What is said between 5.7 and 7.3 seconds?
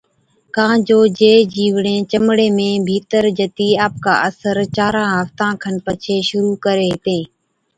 پڇي شرُوع ڪرين هِتين۔